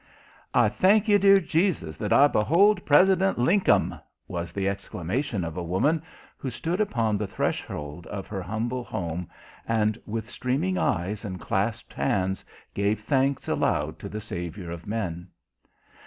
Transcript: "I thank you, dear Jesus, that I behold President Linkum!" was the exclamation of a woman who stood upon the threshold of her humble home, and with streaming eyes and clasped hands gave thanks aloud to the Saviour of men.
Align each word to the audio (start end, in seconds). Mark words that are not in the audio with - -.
"I 0.55 0.67
thank 0.67 1.07
you, 1.07 1.19
dear 1.19 1.37
Jesus, 1.39 1.95
that 1.97 2.11
I 2.11 2.27
behold 2.27 2.83
President 2.87 3.37
Linkum!" 3.37 3.93
was 4.27 4.51
the 4.51 4.67
exclamation 4.67 5.43
of 5.43 5.55
a 5.57 5.63
woman 5.63 6.01
who 6.37 6.49
stood 6.49 6.81
upon 6.81 7.19
the 7.19 7.27
threshold 7.27 8.07
of 8.07 8.25
her 8.25 8.41
humble 8.41 8.83
home, 8.83 9.29
and 9.67 10.01
with 10.07 10.27
streaming 10.31 10.79
eyes 10.79 11.23
and 11.23 11.39
clasped 11.39 11.93
hands 11.93 12.43
gave 12.73 13.01
thanks 13.01 13.47
aloud 13.47 13.99
to 13.99 14.09
the 14.09 14.21
Saviour 14.21 14.71
of 14.71 14.87
men. 14.87 15.27